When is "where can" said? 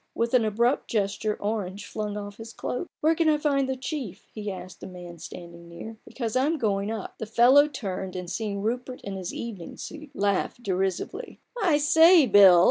3.01-3.29